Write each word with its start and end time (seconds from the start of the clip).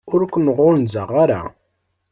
Ur 0.13 0.21
ken-ɣunzaɣ 0.33 1.09
ara. 1.23 1.41